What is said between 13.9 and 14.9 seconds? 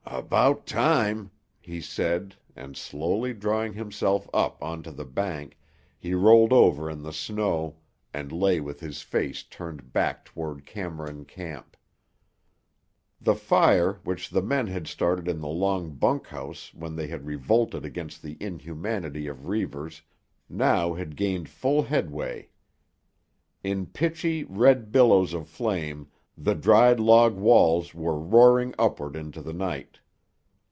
which the men had